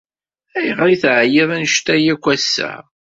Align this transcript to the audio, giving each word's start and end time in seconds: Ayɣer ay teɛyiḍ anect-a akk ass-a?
Ayɣer 0.57 0.81
ay 0.87 0.95
teɛyiḍ 1.01 1.49
anect-a 1.55 1.95
akk 2.13 2.25
ass-a? 2.35 2.71